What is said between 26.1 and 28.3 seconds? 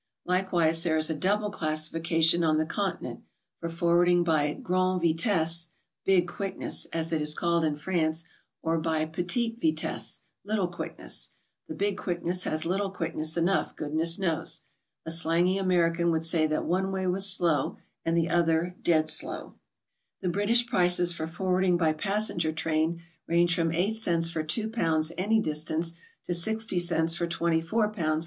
to 60 cents for 24 lbs.